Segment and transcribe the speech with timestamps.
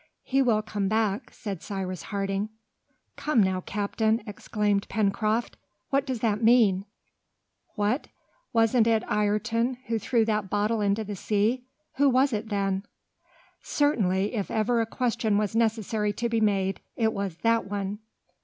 [0.23, 2.49] "He will come back," said Cyrus Harding.
[3.17, 5.57] "Come now, captain," exclaimed Pencroft,
[5.91, 6.85] "what does that mean?
[7.75, 8.07] What!
[8.51, 11.67] wasn't it Ayrton who threw that bottle into the sea?
[11.97, 12.83] Who was it then?"
[13.61, 17.99] Certainly, if ever a question was necessary to be made, it was that one!